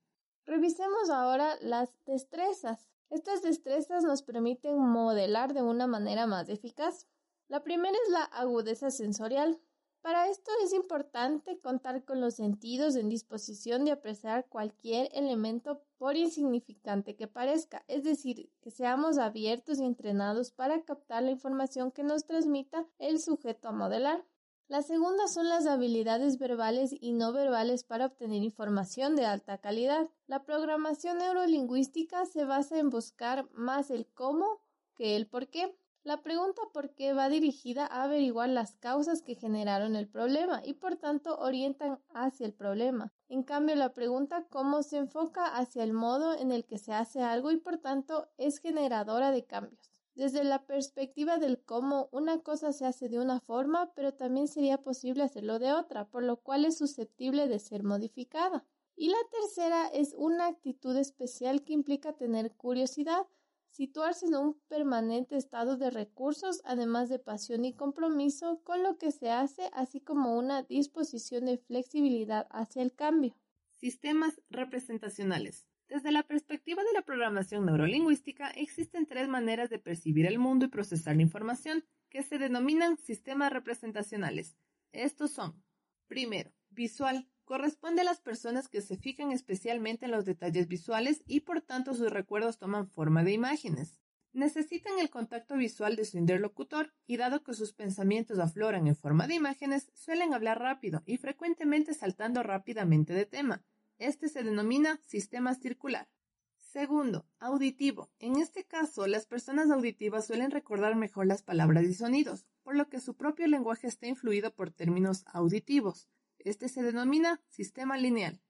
Revisemos 0.45 1.11
ahora 1.11 1.57
las 1.61 1.91
destrezas. 2.07 2.89
Estas 3.11 3.43
destrezas 3.43 4.05
nos 4.05 4.23
permiten 4.23 4.79
modelar 4.79 5.55
de 5.55 5.63
una 5.63 5.89
manera 5.89 6.29
más 6.29 6.49
eficaz. 6.49 7.09
La 7.49 7.65
primera 7.65 7.97
es 8.07 8.13
la 8.13 8.23
agudeza 8.23 8.93
sensorial. 8.93 9.61
Para 10.03 10.29
esto 10.29 10.51
es 10.65 10.73
importante 10.73 11.61
contar 11.61 12.05
con 12.05 12.21
los 12.21 12.35
sentidos 12.35 12.97
en 12.97 13.09
disposición 13.09 13.85
de 13.85 13.93
apreciar 13.93 14.49
cualquier 14.49 15.09
elemento 15.13 15.81
por 15.97 16.17
insignificante 16.17 17.15
que 17.15 17.29
parezca, 17.29 17.85
es 17.87 18.03
decir, 18.03 18.51
que 18.61 18.73
seamos 18.73 19.19
abiertos 19.19 19.79
y 19.79 19.85
entrenados 19.85 20.51
para 20.51 20.83
captar 20.83 21.23
la 21.23 21.31
información 21.31 21.93
que 21.93 22.03
nos 22.03 22.27
transmita 22.27 22.85
el 22.99 23.21
sujeto 23.21 23.69
a 23.69 23.73
modelar. 23.73 24.25
La 24.67 24.83
segunda 24.83 25.29
son 25.29 25.49
las 25.49 25.67
habilidades 25.67 26.37
verbales 26.37 26.93
y 26.99 27.13
no 27.13 27.33
verbales 27.33 27.85
para 27.85 28.07
obtener 28.07 28.43
información 28.43 29.15
de 29.15 29.25
alta 29.25 29.59
calidad. 29.59 30.09
La 30.27 30.45
programación 30.45 31.19
neurolingüística 31.19 32.27
se 32.27 32.45
basa 32.45 32.79
en 32.79 32.91
buscar 32.91 33.49
más 33.53 33.91
el 33.91 34.07
cómo 34.07 34.61
que 34.97 35.15
el 35.15 35.29
por 35.29 35.47
qué. 35.47 35.77
La 36.05 36.21
pregunta 36.21 36.63
por 36.73 36.95
qué 36.95 37.13
va 37.13 37.29
dirigida 37.29 37.87
a 37.87 38.03
averiguar 38.03 38.49
las 38.49 38.75
causas 38.75 39.23
que 39.23 39.37
generaron 39.37 39.95
el 39.95 40.09
problema 40.09 40.61
y 40.65 40.75
por 40.75 40.97
tanto 40.97 41.39
orientan 41.39 42.01
hacia 42.13 42.45
el 42.45 42.53
problema. 42.53 43.13
En 43.29 43.45
cambio, 43.45 43.77
la 43.77 43.95
pregunta 43.95 44.45
cómo 44.51 44.83
se 44.83 44.97
enfoca 44.97 45.47
hacia 45.57 45.85
el 45.85 45.93
modo 45.93 46.35
en 46.37 46.51
el 46.51 46.65
que 46.65 46.79
se 46.79 46.93
hace 46.93 47.23
algo 47.23 47.53
y 47.53 47.59
por 47.59 47.79
tanto 47.79 48.27
es 48.37 48.59
generadora 48.59 49.31
de 49.31 49.45
cambios. 49.45 49.93
Desde 50.17 50.43
la 50.43 50.67
perspectiva 50.67 51.39
del 51.39 51.63
cómo 51.63 52.09
una 52.11 52.41
cosa 52.41 52.73
se 52.73 52.85
hace 52.85 53.09
de 53.09 53.21
una 53.21 53.39
forma, 53.39 53.93
pero 53.95 54.13
también 54.13 54.49
sería 54.49 54.79
posible 54.79 55.23
hacerlo 55.23 55.61
de 55.61 55.73
otra, 55.73 56.09
por 56.09 56.25
lo 56.25 56.37
cual 56.37 56.65
es 56.65 56.79
susceptible 56.79 57.47
de 57.47 57.61
ser 57.61 57.85
modificada. 57.85 58.65
Y 58.97 59.09
la 59.09 59.23
tercera 59.31 59.87
es 59.87 60.15
una 60.19 60.49
actitud 60.49 60.97
especial 60.97 61.63
que 61.63 61.73
implica 61.73 62.13
tener 62.13 62.53
curiosidad, 62.57 63.25
situarse 63.73 64.27
en 64.27 64.37
un 64.37 64.61
permanente 64.69 65.37
estado 65.37 65.77
de 65.77 65.91
recursos, 65.91 66.61
además 66.65 67.09
de 67.09 67.19
pasión 67.19 67.65
y 67.65 67.75
compromiso 67.75 68.61
con 68.63 68.83
lo 68.83 68.99
que 68.99 69.11
se 69.11 69.31
hace, 69.31 69.71
así 69.73 70.01
como 70.01 70.39
una 70.39 70.63
disposición 70.63 71.47
de 71.47 71.59
flexibilidad 71.59 72.47
hacia 72.51 72.83
el 72.83 72.95
cambio. 72.95 73.35
Sistemas 73.71 74.41
representacionales. 74.51 75.67
Desde 75.89 76.13
la 76.13 76.23
perspectiva 76.23 76.83
de 76.85 76.93
la 76.93 77.03
programación 77.03 77.67
neurolingüística, 77.67 78.51
existen 78.51 79.07
tres 79.07 79.29
maneras 79.29 79.71
de 79.71 79.79
percibir 79.79 80.27
el 80.27 80.39
mundo 80.39 80.67
y 80.67 80.69
procesar 80.69 81.17
la 81.17 81.23
información, 81.23 81.85
que 82.09 82.23
se 82.23 82.39
denominan 82.39 82.99
sistemas 82.99 83.53
representacionales. 83.53 84.57
Estos 84.93 85.31
son, 85.31 85.63
primero, 86.07 86.53
visual, 86.69 87.27
corresponde 87.53 88.01
a 88.01 88.05
las 88.05 88.19
personas 88.19 88.67
que 88.67 88.81
se 88.81 88.97
fijan 88.97 89.31
especialmente 89.31 90.07
en 90.07 90.11
los 90.11 90.25
detalles 90.25 90.69
visuales 90.69 91.23
y 91.27 91.41
por 91.41 91.61
tanto 91.61 91.93
sus 91.93 92.11
recuerdos 92.11 92.57
toman 92.57 92.89
forma 92.89 93.25
de 93.25 93.33
imágenes. 93.33 94.01
Necesitan 94.33 94.99
el 94.99 95.11
contacto 95.11 95.59
visual 95.59 95.95
de 95.95 96.07
su 96.07 96.17
interlocutor 96.17 96.95
y 97.07 97.19
dado 97.19 97.43
que 97.43 97.53
sus 97.53 97.75
pensamientos 97.75 98.39
afloran 98.39 98.87
en 98.87 98.97
forma 98.97 99.27
de 99.27 99.35
imágenes, 99.35 99.91
suelen 99.93 100.33
hablar 100.33 100.61
rápido 100.61 101.03
y 101.05 101.19
frecuentemente 101.19 101.93
saltando 101.93 102.43
rápidamente 102.43 103.13
de 103.13 103.27
tema. 103.27 103.63
Este 103.99 104.31
se 104.31 104.45
denomina 104.45 104.99
sistema 105.03 105.55
circular. 105.55 106.09
Segundo, 106.57 107.27
auditivo. 107.39 108.11
En 108.19 108.37
este 108.37 108.65
caso, 108.65 109.07
las 109.07 109.27
personas 109.27 109.71
auditivas 109.71 110.27
suelen 110.27 110.53
recordar 110.53 110.97
mejor 110.97 111.27
las 111.27 111.43
palabras 111.43 111.85
y 111.85 111.93
sonidos, 111.93 112.47
por 112.63 112.77
lo 112.77 112.89
que 112.89 112.99
su 112.99 113.15
propio 113.15 113.47
lenguaje 113.47 113.89
está 113.89 114.07
influido 114.07 114.55
por 114.55 114.71
términos 114.71 115.25
auditivos. 115.27 116.09
Este 116.45 116.69
se 116.69 116.83
denomina 116.83 117.41
sistema 117.49 117.97
lineal. 117.97 118.41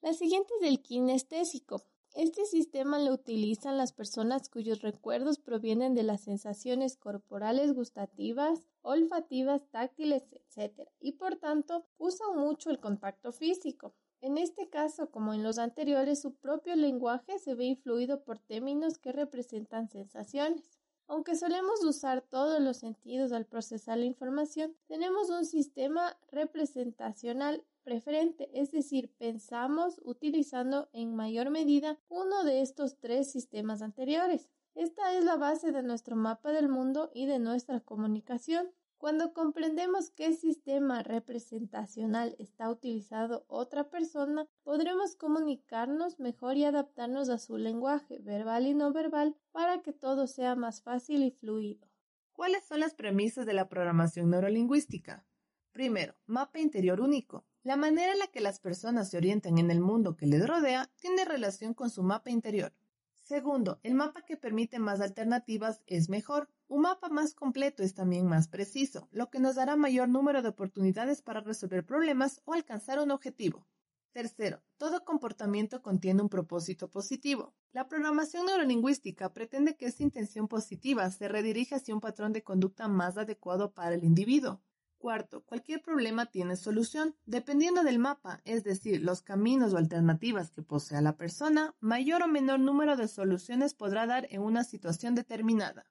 La 0.00 0.12
siguiente 0.12 0.52
es 0.60 0.68
el 0.68 0.82
kinestésico. 0.82 1.82
Este 2.14 2.44
sistema 2.46 2.98
lo 2.98 3.12
utilizan 3.12 3.76
las 3.76 3.92
personas 3.92 4.48
cuyos 4.48 4.82
recuerdos 4.82 5.38
provienen 5.38 5.94
de 5.94 6.04
las 6.04 6.22
sensaciones 6.22 6.96
corporales 6.96 7.72
gustativas, 7.72 8.68
olfativas, 8.82 9.68
táctiles, 9.70 10.22
etc. 10.30 10.88
y 11.00 11.12
por 11.12 11.36
tanto 11.36 11.86
usan 11.98 12.36
mucho 12.38 12.70
el 12.70 12.78
contacto 12.78 13.32
físico. 13.32 13.94
En 14.20 14.38
este 14.38 14.70
caso, 14.70 15.10
como 15.10 15.34
en 15.34 15.42
los 15.42 15.58
anteriores, 15.58 16.20
su 16.20 16.34
propio 16.36 16.76
lenguaje 16.76 17.38
se 17.38 17.54
ve 17.54 17.64
influido 17.64 18.22
por 18.22 18.38
términos 18.38 18.98
que 18.98 19.12
representan 19.12 19.90
sensaciones. 19.90 20.73
Aunque 21.06 21.36
solemos 21.36 21.84
usar 21.84 22.22
todos 22.22 22.60
los 22.60 22.78
sentidos 22.78 23.32
al 23.32 23.44
procesar 23.44 23.98
la 23.98 24.06
información, 24.06 24.74
tenemos 24.86 25.28
un 25.30 25.44
sistema 25.44 26.16
representacional 26.30 27.62
preferente, 27.82 28.48
es 28.54 28.72
decir, 28.72 29.12
pensamos 29.18 30.00
utilizando 30.02 30.88
en 30.92 31.14
mayor 31.14 31.50
medida 31.50 31.98
uno 32.08 32.42
de 32.44 32.62
estos 32.62 32.98
tres 32.98 33.30
sistemas 33.30 33.82
anteriores. 33.82 34.48
Esta 34.74 35.12
es 35.12 35.24
la 35.24 35.36
base 35.36 35.70
de 35.70 35.82
nuestro 35.82 36.16
mapa 36.16 36.50
del 36.50 36.68
mundo 36.68 37.10
y 37.14 37.26
de 37.26 37.38
nuestra 37.38 37.80
comunicación. 37.80 38.72
Cuando 39.04 39.34
comprendemos 39.34 40.08
qué 40.08 40.32
sistema 40.32 41.02
representacional 41.02 42.34
está 42.38 42.70
utilizado 42.70 43.44
otra 43.48 43.90
persona, 43.90 44.46
podremos 44.62 45.14
comunicarnos 45.14 46.18
mejor 46.18 46.56
y 46.56 46.64
adaptarnos 46.64 47.28
a 47.28 47.36
su 47.36 47.58
lenguaje, 47.58 48.20
verbal 48.20 48.66
y 48.66 48.72
no 48.72 48.94
verbal, 48.94 49.36
para 49.52 49.82
que 49.82 49.92
todo 49.92 50.26
sea 50.26 50.54
más 50.54 50.80
fácil 50.80 51.22
y 51.22 51.32
fluido. 51.32 51.86
¿Cuáles 52.32 52.64
son 52.64 52.80
las 52.80 52.94
premisas 52.94 53.44
de 53.44 53.52
la 53.52 53.68
programación 53.68 54.30
neurolingüística? 54.30 55.26
Primero, 55.72 56.14
mapa 56.24 56.58
interior 56.58 57.02
único. 57.02 57.44
La 57.62 57.76
manera 57.76 58.14
en 58.14 58.20
la 58.20 58.28
que 58.28 58.40
las 58.40 58.58
personas 58.58 59.10
se 59.10 59.18
orientan 59.18 59.58
en 59.58 59.70
el 59.70 59.82
mundo 59.82 60.16
que 60.16 60.24
les 60.24 60.48
rodea 60.48 60.90
tiene 60.98 61.26
relación 61.26 61.74
con 61.74 61.90
su 61.90 62.02
mapa 62.02 62.30
interior. 62.30 62.72
Segundo, 63.16 63.80
el 63.82 63.96
mapa 63.96 64.22
que 64.22 64.38
permite 64.38 64.78
más 64.78 65.02
alternativas 65.02 65.82
es 65.86 66.08
mejor. 66.08 66.48
Un 66.66 66.80
mapa 66.80 67.10
más 67.10 67.34
completo 67.34 67.82
es 67.82 67.94
también 67.94 68.26
más 68.26 68.48
preciso, 68.48 69.08
lo 69.12 69.28
que 69.28 69.38
nos 69.38 69.56
dará 69.56 69.76
mayor 69.76 70.08
número 70.08 70.40
de 70.40 70.48
oportunidades 70.48 71.20
para 71.20 71.40
resolver 71.40 71.84
problemas 71.84 72.40
o 72.46 72.54
alcanzar 72.54 72.98
un 72.98 73.10
objetivo. 73.10 73.66
Tercero, 74.12 74.62
todo 74.78 75.04
comportamiento 75.04 75.82
contiene 75.82 76.22
un 76.22 76.28
propósito 76.28 76.88
positivo. 76.88 77.52
La 77.72 77.88
programación 77.88 78.46
neurolingüística 78.46 79.32
pretende 79.32 79.76
que 79.76 79.86
esta 79.86 80.04
intención 80.04 80.48
positiva 80.48 81.10
se 81.10 81.28
redirija 81.28 81.76
hacia 81.76 81.94
un 81.94 82.00
patrón 82.00 82.32
de 82.32 82.44
conducta 82.44 82.88
más 82.88 83.18
adecuado 83.18 83.74
para 83.74 83.94
el 83.94 84.04
individuo. 84.04 84.62
Cuarto, 84.98 85.42
cualquier 85.44 85.82
problema 85.82 86.26
tiene 86.26 86.56
solución. 86.56 87.14
Dependiendo 87.26 87.82
del 87.82 87.98
mapa, 87.98 88.40
es 88.44 88.64
decir, 88.64 89.02
los 89.02 89.20
caminos 89.20 89.74
o 89.74 89.76
alternativas 89.76 90.50
que 90.50 90.62
posea 90.62 91.02
la 91.02 91.16
persona, 91.16 91.74
mayor 91.80 92.22
o 92.22 92.28
menor 92.28 92.60
número 92.60 92.96
de 92.96 93.08
soluciones 93.08 93.74
podrá 93.74 94.06
dar 94.06 94.26
en 94.30 94.40
una 94.40 94.64
situación 94.64 95.14
determinada. 95.14 95.84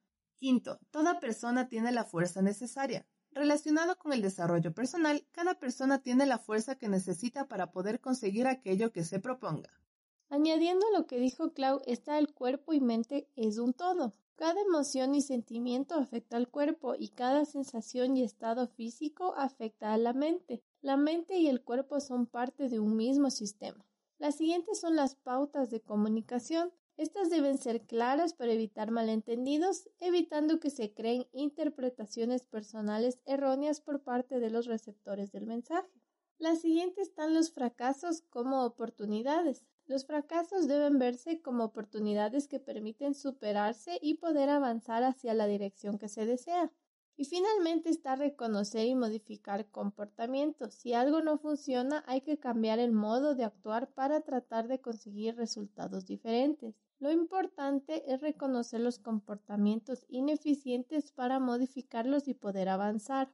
Quinto, 0.43 0.77
toda 0.91 1.21
persona 1.21 1.69
tiene 1.69 1.93
la 1.93 2.03
fuerza 2.03 2.41
necesaria. 2.41 3.07
Relacionado 3.31 3.97
con 3.97 4.11
el 4.11 4.21
desarrollo 4.21 4.73
personal, 4.73 5.25
cada 5.31 5.57
persona 5.57 6.01
tiene 6.01 6.25
la 6.25 6.37
fuerza 6.37 6.75
que 6.75 6.89
necesita 6.89 7.47
para 7.47 7.71
poder 7.71 8.01
conseguir 8.01 8.47
aquello 8.47 8.91
que 8.91 9.05
se 9.05 9.21
proponga. 9.21 9.69
Añadiendo 10.27 10.85
lo 10.91 11.07
que 11.07 11.17
dijo 11.17 11.53
Clau, 11.53 11.79
está 11.85 12.19
el 12.19 12.33
cuerpo 12.33 12.73
y 12.73 12.81
mente 12.81 13.29
es 13.37 13.57
un 13.57 13.71
todo. 13.71 14.15
Cada 14.35 14.59
emoción 14.59 15.15
y 15.15 15.21
sentimiento 15.21 15.95
afecta 15.95 16.35
al 16.35 16.49
cuerpo 16.49 16.93
y 16.99 17.07
cada 17.07 17.45
sensación 17.45 18.17
y 18.17 18.23
estado 18.23 18.67
físico 18.67 19.35
afecta 19.37 19.93
a 19.93 19.97
la 19.97 20.11
mente. 20.11 20.61
La 20.81 20.97
mente 20.97 21.37
y 21.37 21.47
el 21.47 21.63
cuerpo 21.63 22.01
son 22.01 22.25
parte 22.25 22.67
de 22.67 22.81
un 22.81 22.97
mismo 22.97 23.29
sistema. 23.29 23.85
Las 24.17 24.35
siguientes 24.35 24.77
son 24.77 24.97
las 24.97 25.15
pautas 25.15 25.69
de 25.69 25.79
comunicación. 25.79 26.73
Estas 26.95 27.29
deben 27.31 27.57
ser 27.57 27.81
claras 27.85 28.33
para 28.33 28.53
evitar 28.53 28.91
malentendidos, 28.91 29.89
evitando 29.99 30.59
que 30.59 30.69
se 30.69 30.93
creen 30.93 31.27
interpretaciones 31.31 32.43
personales 32.43 33.19
erróneas 33.25 33.81
por 33.81 34.03
parte 34.03 34.39
de 34.39 34.51
los 34.51 34.67
receptores 34.67 35.31
del 35.31 35.47
mensaje. 35.47 35.89
Las 36.37 36.61
siguientes 36.61 37.07
están 37.07 37.33
los 37.33 37.51
fracasos 37.51 38.21
como 38.29 38.63
oportunidades. 38.63 39.63
Los 39.85 40.05
fracasos 40.05 40.67
deben 40.67 40.99
verse 40.99 41.41
como 41.41 41.63
oportunidades 41.63 42.47
que 42.47 42.59
permiten 42.59 43.15
superarse 43.15 43.97
y 44.01 44.15
poder 44.15 44.49
avanzar 44.49 45.03
hacia 45.03 45.33
la 45.33 45.47
dirección 45.47 45.97
que 45.97 46.09
se 46.09 46.25
desea. 46.25 46.71
Y 47.15 47.25
finalmente 47.25 47.89
está 47.89 48.15
reconocer 48.15 48.87
y 48.87 48.95
modificar 48.95 49.69
comportamientos. 49.69 50.73
Si 50.73 50.93
algo 50.93 51.21
no 51.21 51.37
funciona, 51.37 52.03
hay 52.07 52.21
que 52.21 52.39
cambiar 52.39 52.79
el 52.79 52.91
modo 52.91 53.35
de 53.35 53.43
actuar 53.43 53.91
para 53.91 54.21
tratar 54.21 54.67
de 54.67 54.81
conseguir 54.81 55.35
resultados 55.35 56.05
diferentes. 56.07 56.75
Lo 56.99 57.11
importante 57.11 58.11
es 58.11 58.21
reconocer 58.21 58.79
los 58.79 58.97
comportamientos 58.97 60.05
ineficientes 60.07 61.11
para 61.11 61.39
modificarlos 61.39 62.27
y 62.27 62.33
poder 62.33 62.69
avanzar. 62.69 63.31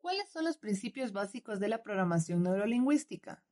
¿Cuáles 0.00 0.28
son 0.30 0.44
los 0.44 0.56
principios 0.56 1.12
básicos 1.12 1.60
de 1.60 1.68
la 1.68 1.82
programación 1.82 2.42
neurolingüística? 2.42 3.44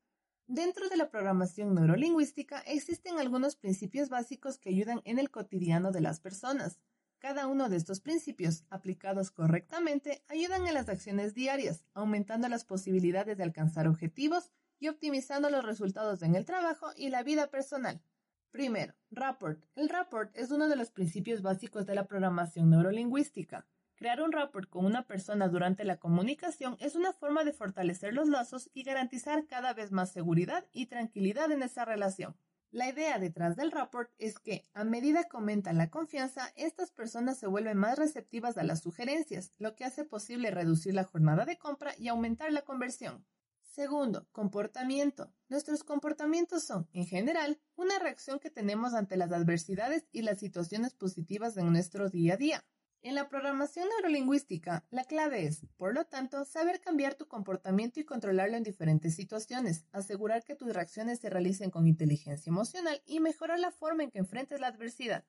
Dentro 0.46 0.88
de 0.88 0.96
la 0.96 1.10
programación 1.10 1.74
neurolingüística 1.74 2.60
existen 2.60 3.18
algunos 3.18 3.56
principios 3.56 4.08
básicos 4.08 4.58
que 4.58 4.70
ayudan 4.70 5.00
en 5.04 5.18
el 5.18 5.30
cotidiano 5.30 5.90
de 5.90 6.00
las 6.00 6.20
personas. 6.20 6.80
Cada 7.24 7.46
uno 7.46 7.70
de 7.70 7.78
estos 7.78 8.00
principios, 8.00 8.64
aplicados 8.68 9.30
correctamente, 9.30 10.22
ayudan 10.28 10.66
en 10.66 10.74
las 10.74 10.90
acciones 10.90 11.32
diarias, 11.32 11.86
aumentando 11.94 12.50
las 12.50 12.66
posibilidades 12.66 13.38
de 13.38 13.42
alcanzar 13.42 13.88
objetivos 13.88 14.50
y 14.78 14.88
optimizando 14.88 15.48
los 15.48 15.64
resultados 15.64 16.20
en 16.20 16.34
el 16.34 16.44
trabajo 16.44 16.88
y 16.94 17.08
la 17.08 17.22
vida 17.22 17.46
personal. 17.46 18.02
Primero, 18.50 18.92
rapport. 19.10 19.64
El 19.74 19.88
rapport 19.88 20.36
es 20.36 20.50
uno 20.50 20.68
de 20.68 20.76
los 20.76 20.90
principios 20.90 21.40
básicos 21.40 21.86
de 21.86 21.94
la 21.94 22.06
programación 22.06 22.68
neurolingüística. 22.68 23.66
Crear 23.94 24.20
un 24.20 24.30
rapport 24.30 24.68
con 24.68 24.84
una 24.84 25.06
persona 25.06 25.48
durante 25.48 25.84
la 25.84 25.96
comunicación 25.96 26.76
es 26.78 26.94
una 26.94 27.14
forma 27.14 27.42
de 27.42 27.54
fortalecer 27.54 28.12
los 28.12 28.28
lazos 28.28 28.68
y 28.74 28.82
garantizar 28.82 29.46
cada 29.46 29.72
vez 29.72 29.92
más 29.92 30.12
seguridad 30.12 30.66
y 30.72 30.88
tranquilidad 30.88 31.50
en 31.52 31.62
esa 31.62 31.86
relación. 31.86 32.36
La 32.74 32.88
idea 32.88 33.20
detrás 33.20 33.54
del 33.54 33.70
rapport 33.70 34.10
es 34.18 34.40
que, 34.40 34.64
a 34.74 34.82
medida 34.82 35.22
que 35.22 35.36
aumenta 35.36 35.72
la 35.72 35.90
confianza, 35.90 36.50
estas 36.56 36.90
personas 36.90 37.38
se 37.38 37.46
vuelven 37.46 37.78
más 37.78 37.96
receptivas 37.96 38.58
a 38.58 38.64
las 38.64 38.80
sugerencias, 38.80 39.52
lo 39.58 39.76
que 39.76 39.84
hace 39.84 40.04
posible 40.04 40.50
reducir 40.50 40.92
la 40.92 41.04
jornada 41.04 41.44
de 41.44 41.56
compra 41.56 41.94
y 41.96 42.08
aumentar 42.08 42.50
la 42.50 42.62
conversión. 42.62 43.24
Segundo, 43.62 44.26
comportamiento. 44.32 45.32
Nuestros 45.48 45.84
comportamientos 45.84 46.64
son, 46.64 46.88
en 46.92 47.06
general, 47.06 47.60
una 47.76 48.00
reacción 48.00 48.40
que 48.40 48.50
tenemos 48.50 48.92
ante 48.92 49.16
las 49.16 49.30
adversidades 49.30 50.08
y 50.10 50.22
las 50.22 50.40
situaciones 50.40 50.94
positivas 50.94 51.56
en 51.56 51.70
nuestro 51.70 52.10
día 52.10 52.34
a 52.34 52.38
día. 52.38 52.64
En 53.04 53.14
la 53.14 53.28
programación 53.28 53.86
neurolingüística, 53.90 54.82
la 54.90 55.04
clave 55.04 55.44
es, 55.44 55.66
por 55.76 55.94
lo 55.94 56.06
tanto, 56.06 56.46
saber 56.46 56.80
cambiar 56.80 57.16
tu 57.16 57.28
comportamiento 57.28 58.00
y 58.00 58.04
controlarlo 58.04 58.56
en 58.56 58.62
diferentes 58.62 59.14
situaciones, 59.14 59.84
asegurar 59.92 60.42
que 60.42 60.54
tus 60.54 60.72
reacciones 60.72 61.20
se 61.20 61.28
realicen 61.28 61.70
con 61.70 61.86
inteligencia 61.86 62.48
emocional 62.48 63.02
y 63.04 63.20
mejorar 63.20 63.60
la 63.60 63.72
forma 63.72 64.04
en 64.04 64.10
que 64.10 64.20
enfrentes 64.20 64.58
la 64.58 64.68
adversidad. 64.68 65.22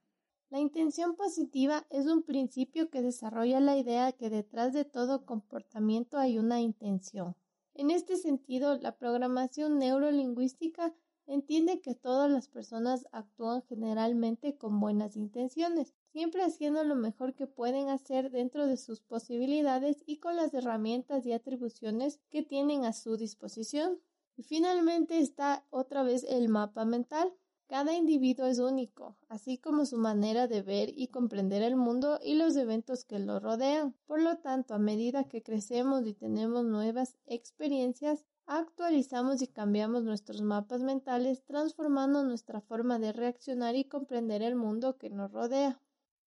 La 0.49 0.59
intención 0.59 1.17
positiva 1.17 1.85
es 1.89 2.05
un 2.05 2.23
principio 2.23 2.89
que 2.89 3.01
desarrolla 3.01 3.59
la 3.59 3.75
idea 3.75 4.13
que 4.13 4.29
detrás 4.29 4.71
de 4.71 4.85
todo 4.85 5.25
comportamiento 5.25 6.17
hay 6.17 6.37
una 6.39 6.61
intención. 6.61 7.35
En 7.73 7.91
este 7.91 8.15
sentido, 8.15 8.77
la 8.77 8.95
programación 8.95 9.79
neurolingüística 9.79 10.93
entiende 11.27 11.81
que 11.81 11.95
todas 11.95 12.29
las 12.29 12.47
personas 12.47 13.07
actúan 13.11 13.61
generalmente 13.63 14.57
con 14.57 14.79
buenas 14.79 15.15
intenciones, 15.15 15.93
siempre 16.11 16.43
haciendo 16.43 16.83
lo 16.83 16.95
mejor 16.95 17.33
que 17.33 17.47
pueden 17.47 17.89
hacer 17.89 18.31
dentro 18.31 18.67
de 18.67 18.77
sus 18.77 19.01
posibilidades 19.01 20.03
y 20.05 20.17
con 20.17 20.35
las 20.35 20.53
herramientas 20.53 21.25
y 21.25 21.33
atribuciones 21.33 22.19
que 22.29 22.43
tienen 22.43 22.85
a 22.85 22.93
su 22.93 23.17
disposición. 23.17 23.99
Y 24.37 24.43
finalmente 24.43 25.19
está 25.19 25.65
otra 25.69 26.03
vez 26.03 26.25
el 26.27 26.49
mapa 26.49 26.85
mental. 26.85 27.33
Cada 27.67 27.93
individuo 27.93 28.45
es 28.45 28.59
único, 28.59 29.17
así 29.27 29.57
como 29.57 29.85
su 29.85 29.97
manera 29.97 30.47
de 30.47 30.61
ver 30.61 30.89
y 30.95 31.07
comprender 31.07 31.63
el 31.63 31.75
mundo 31.75 32.19
y 32.23 32.35
los 32.35 32.55
eventos 32.57 33.05
que 33.05 33.17
lo 33.17 33.39
rodean. 33.39 33.95
Por 34.05 34.21
lo 34.21 34.37
tanto, 34.37 34.75
a 34.75 34.79
medida 34.79 35.23
que 35.23 35.41
crecemos 35.41 36.05
y 36.05 36.13
tenemos 36.13 36.63
nuevas 36.63 37.17
experiencias, 37.25 38.25
actualizamos 38.47 39.41
y 39.41 39.47
cambiamos 39.47 40.03
nuestros 40.03 40.41
mapas 40.41 40.81
mentales, 40.81 41.43
transformando 41.45 42.23
nuestra 42.23 42.61
forma 42.61 42.99
de 42.99 43.13
reaccionar 43.13 43.75
y 43.75 43.85
comprender 43.85 44.41
el 44.41 44.55
mundo 44.55 44.97
que 44.97 45.09
nos 45.09 45.31
rodea. 45.31 45.81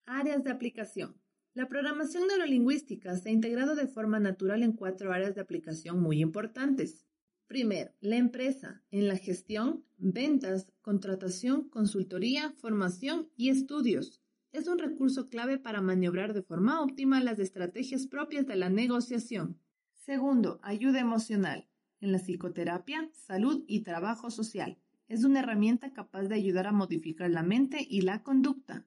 Áreas 0.06 0.42
de 0.44 0.50
aplicación. 0.50 1.20
La 1.54 1.68
programación 1.68 2.26
neurolingüística 2.28 3.16
se 3.16 3.30
ha 3.30 3.32
integrado 3.32 3.74
de 3.74 3.86
forma 3.86 4.20
natural 4.20 4.62
en 4.62 4.72
cuatro 4.72 5.12
áreas 5.12 5.34
de 5.34 5.40
aplicación 5.40 6.00
muy 6.00 6.20
importantes. 6.20 7.04
Primero, 7.46 7.92
la 8.00 8.16
empresa 8.16 8.82
en 8.90 9.08
la 9.08 9.16
gestión, 9.16 9.84
ventas, 9.96 10.70
contratación, 10.82 11.68
consultoría, 11.68 12.52
formación 12.52 13.30
y 13.36 13.48
estudios. 13.48 14.20
Es 14.52 14.68
un 14.68 14.78
recurso 14.78 15.28
clave 15.28 15.58
para 15.58 15.80
maniobrar 15.80 16.32
de 16.32 16.42
forma 16.42 16.82
óptima 16.82 17.22
las 17.22 17.38
estrategias 17.38 18.06
propias 18.06 18.46
de 18.46 18.56
la 18.56 18.68
negociación. 18.68 19.58
Segundo, 19.94 20.58
ayuda 20.62 21.00
emocional. 21.00 21.67
En 22.00 22.12
la 22.12 22.18
psicoterapia, 22.18 23.10
salud 23.12 23.64
y 23.66 23.80
trabajo 23.80 24.30
social. 24.30 24.78
Es 25.08 25.24
una 25.24 25.40
herramienta 25.40 25.92
capaz 25.92 26.24
de 26.24 26.34
ayudar 26.34 26.66
a 26.66 26.72
modificar 26.72 27.30
la 27.30 27.42
mente 27.42 27.86
y 27.88 28.02
la 28.02 28.22
conducta. 28.22 28.86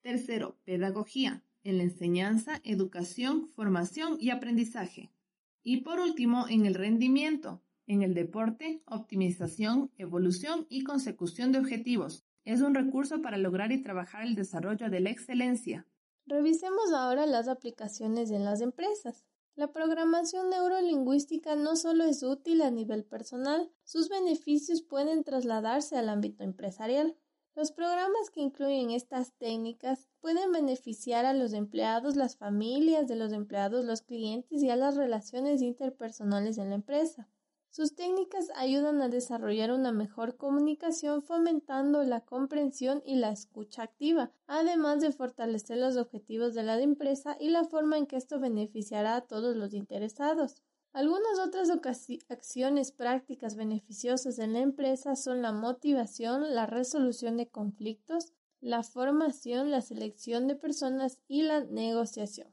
Tercero, 0.00 0.58
pedagogía. 0.64 1.42
En 1.64 1.78
la 1.78 1.84
enseñanza, 1.84 2.60
educación, 2.64 3.48
formación 3.48 4.16
y 4.18 4.30
aprendizaje. 4.30 5.12
Y 5.62 5.78
por 5.78 6.00
último, 6.00 6.46
en 6.48 6.66
el 6.66 6.74
rendimiento 6.74 7.62
en 7.86 8.02
el 8.02 8.14
deporte, 8.14 8.82
optimización, 8.86 9.90
evolución 9.98 10.66
y 10.68 10.84
consecución 10.84 11.52
de 11.52 11.58
objetivos. 11.58 12.24
Es 12.44 12.60
un 12.60 12.74
recurso 12.74 13.22
para 13.22 13.36
lograr 13.36 13.72
y 13.72 13.82
trabajar 13.82 14.22
el 14.22 14.34
desarrollo 14.34 14.88
de 14.88 15.00
la 15.00 15.10
excelencia. 15.10 15.86
Revisemos 16.26 16.92
ahora 16.92 17.26
las 17.26 17.48
aplicaciones 17.48 18.30
en 18.30 18.44
las 18.44 18.60
empresas. 18.60 19.24
La 19.54 19.70
programación 19.70 20.48
neurolingüística 20.48 21.56
no 21.56 21.76
solo 21.76 22.04
es 22.04 22.22
útil 22.22 22.62
a 22.62 22.70
nivel 22.70 23.04
personal, 23.04 23.70
sus 23.84 24.08
beneficios 24.08 24.80
pueden 24.80 25.24
trasladarse 25.24 25.98
al 25.98 26.08
ámbito 26.08 26.42
empresarial. 26.42 27.18
Los 27.54 27.70
programas 27.70 28.30
que 28.30 28.40
incluyen 28.40 28.90
estas 28.90 29.34
técnicas 29.34 30.08
pueden 30.20 30.52
beneficiar 30.52 31.26
a 31.26 31.34
los 31.34 31.52
empleados, 31.52 32.16
las 32.16 32.38
familias 32.38 33.06
de 33.06 33.16
los 33.16 33.34
empleados, 33.34 33.84
los 33.84 34.00
clientes 34.00 34.62
y 34.62 34.70
a 34.70 34.76
las 34.76 34.96
relaciones 34.96 35.60
interpersonales 35.60 36.56
en 36.56 36.70
la 36.70 36.76
empresa. 36.76 37.28
Sus 37.74 37.94
técnicas 37.94 38.50
ayudan 38.54 39.00
a 39.00 39.08
desarrollar 39.08 39.72
una 39.72 39.92
mejor 39.92 40.36
comunicación 40.36 41.22
fomentando 41.22 42.02
la 42.02 42.20
comprensión 42.20 43.02
y 43.06 43.14
la 43.14 43.30
escucha 43.30 43.82
activa, 43.82 44.30
además 44.46 45.00
de 45.00 45.10
fortalecer 45.10 45.78
los 45.78 45.96
objetivos 45.96 46.52
de 46.52 46.64
la 46.64 46.78
empresa 46.78 47.34
y 47.40 47.48
la 47.48 47.64
forma 47.64 47.96
en 47.96 48.06
que 48.06 48.16
esto 48.16 48.38
beneficiará 48.38 49.16
a 49.16 49.20
todos 49.22 49.56
los 49.56 49.72
interesados. 49.72 50.62
Algunas 50.92 51.38
otras 51.38 51.70
acciones 52.28 52.92
prácticas 52.92 53.56
beneficiosas 53.56 54.38
en 54.38 54.52
la 54.52 54.58
empresa 54.58 55.16
son 55.16 55.40
la 55.40 55.52
motivación, 55.52 56.54
la 56.54 56.66
resolución 56.66 57.38
de 57.38 57.48
conflictos, 57.48 58.34
la 58.60 58.82
formación, 58.82 59.70
la 59.70 59.80
selección 59.80 60.46
de 60.46 60.56
personas 60.56 61.20
y 61.26 61.44
la 61.44 61.64
negociación. 61.64 62.52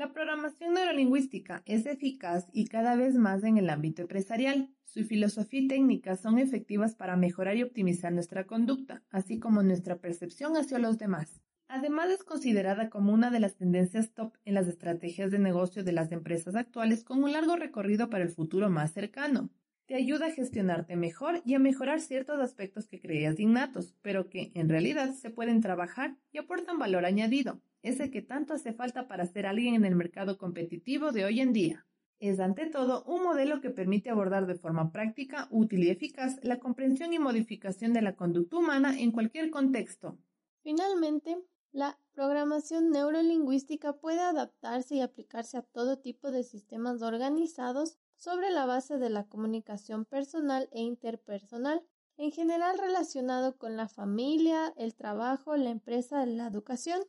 La 0.00 0.14
programación 0.14 0.72
neurolingüística 0.72 1.62
es 1.66 1.84
eficaz 1.84 2.48
y 2.54 2.68
cada 2.68 2.96
vez 2.96 3.16
más 3.16 3.44
en 3.44 3.58
el 3.58 3.68
ámbito 3.68 4.00
empresarial. 4.00 4.70
Su 4.82 5.04
filosofía 5.04 5.60
y 5.60 5.68
técnicas 5.68 6.20
son 6.20 6.38
efectivas 6.38 6.94
para 6.94 7.16
mejorar 7.16 7.58
y 7.58 7.64
optimizar 7.64 8.10
nuestra 8.10 8.46
conducta, 8.46 9.02
así 9.10 9.38
como 9.38 9.62
nuestra 9.62 9.98
percepción 9.98 10.56
hacia 10.56 10.78
los 10.78 10.96
demás. 10.96 11.42
Además, 11.68 12.08
es 12.08 12.24
considerada 12.24 12.88
como 12.88 13.12
una 13.12 13.30
de 13.30 13.40
las 13.40 13.56
tendencias 13.56 14.14
top 14.14 14.32
en 14.46 14.54
las 14.54 14.68
estrategias 14.68 15.30
de 15.30 15.38
negocio 15.38 15.84
de 15.84 15.92
las 15.92 16.12
empresas 16.12 16.54
actuales 16.54 17.04
con 17.04 17.22
un 17.22 17.32
largo 17.32 17.56
recorrido 17.56 18.08
para 18.08 18.24
el 18.24 18.30
futuro 18.30 18.70
más 18.70 18.94
cercano. 18.94 19.50
Te 19.84 19.96
ayuda 19.96 20.28
a 20.28 20.32
gestionarte 20.32 20.96
mejor 20.96 21.42
y 21.44 21.52
a 21.52 21.58
mejorar 21.58 22.00
ciertos 22.00 22.40
aspectos 22.40 22.88
que 22.88 23.02
creías 23.02 23.38
innatos, 23.38 23.94
pero 24.00 24.30
que 24.30 24.50
en 24.54 24.70
realidad 24.70 25.12
se 25.12 25.28
pueden 25.28 25.60
trabajar 25.60 26.16
y 26.32 26.38
aportan 26.38 26.78
valor 26.78 27.04
añadido 27.04 27.60
ese 27.82 28.10
que 28.10 28.22
tanto 28.22 28.54
hace 28.54 28.72
falta 28.72 29.08
para 29.08 29.26
ser 29.26 29.46
alguien 29.46 29.74
en 29.74 29.84
el 29.84 29.96
mercado 29.96 30.38
competitivo 30.38 31.12
de 31.12 31.24
hoy 31.24 31.40
en 31.40 31.52
día. 31.52 31.86
Es 32.18 32.38
ante 32.38 32.66
todo 32.66 33.02
un 33.04 33.22
modelo 33.22 33.60
que 33.62 33.70
permite 33.70 34.10
abordar 34.10 34.46
de 34.46 34.54
forma 34.54 34.92
práctica, 34.92 35.48
útil 35.50 35.84
y 35.84 35.90
eficaz 35.90 36.38
la 36.42 36.58
comprensión 36.58 37.14
y 37.14 37.18
modificación 37.18 37.94
de 37.94 38.02
la 38.02 38.14
conducta 38.14 38.58
humana 38.58 38.98
en 38.98 39.10
cualquier 39.10 39.50
contexto. 39.50 40.18
Finalmente, 40.62 41.38
la 41.72 41.98
programación 42.12 42.90
neurolingüística 42.90 43.94
puede 43.94 44.20
adaptarse 44.20 44.96
y 44.96 45.00
aplicarse 45.00 45.56
a 45.56 45.62
todo 45.62 45.98
tipo 45.98 46.30
de 46.30 46.42
sistemas 46.42 47.00
organizados 47.00 47.96
sobre 48.16 48.50
la 48.50 48.66
base 48.66 48.98
de 48.98 49.08
la 49.08 49.24
comunicación 49.24 50.04
personal 50.04 50.68
e 50.72 50.82
interpersonal, 50.82 51.82
en 52.18 52.32
general 52.32 52.78
relacionado 52.78 53.56
con 53.56 53.78
la 53.78 53.88
familia, 53.88 54.74
el 54.76 54.94
trabajo, 54.94 55.56
la 55.56 55.70
empresa, 55.70 56.26
la 56.26 56.48
educación. 56.48 57.00